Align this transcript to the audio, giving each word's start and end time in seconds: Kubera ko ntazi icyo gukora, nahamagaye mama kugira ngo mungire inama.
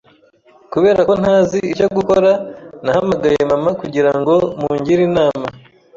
Kubera 0.71 0.99
ko 1.07 1.13
ntazi 1.21 1.57
icyo 1.73 1.87
gukora, 1.95 2.31
nahamagaye 2.83 3.39
mama 3.51 3.69
kugira 3.81 4.11
ngo 4.19 4.35
mungire 4.59 5.01
inama. 5.09 5.45